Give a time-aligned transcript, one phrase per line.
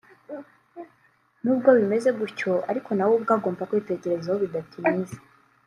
[1.43, 5.15] n’ubwo bimeze gutyo ariko na we ubwe agomba kwitekerezaho bidatinze